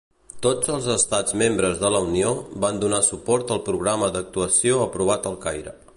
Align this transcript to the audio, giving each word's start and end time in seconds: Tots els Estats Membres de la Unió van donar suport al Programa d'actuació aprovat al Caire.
Tots 0.43 0.69
els 0.75 0.87
Estats 0.93 1.35
Membres 1.41 1.77
de 1.83 1.91
la 1.95 2.01
Unió 2.07 2.31
van 2.65 2.81
donar 2.85 3.03
suport 3.09 3.53
al 3.57 3.63
Programa 3.69 4.13
d'actuació 4.17 4.85
aprovat 4.87 5.31
al 5.35 5.39
Caire. 5.45 5.81